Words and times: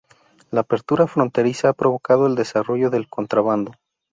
La 0.49 0.61
apertura 0.61 1.05
fronteriza 1.05 1.69
ha 1.69 1.73
provocado 1.73 2.25
el 2.25 2.33
desarrollo 2.33 2.89
del 2.89 3.07
contrabando. 3.07 3.73